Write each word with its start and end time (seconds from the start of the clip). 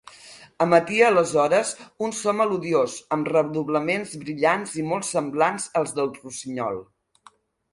Emetia, 0.63 1.09
aleshores, 1.09 1.73
un 2.07 2.13
so 2.19 2.33
melodiós, 2.37 2.95
amb 3.17 3.29
redoblaments 3.33 4.17
brillants, 4.23 4.75
molt 4.93 5.09
semblants 5.11 5.69
als 5.83 5.95
del 6.01 6.11
rossinyol. 6.17 6.83